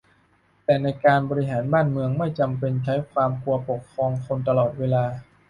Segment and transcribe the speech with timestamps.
[0.65, 5.03] แต่ในการบริหารบ้านเมืองไม่จำเป็นใช้ความกลัวปกครองคนตลอดเวลา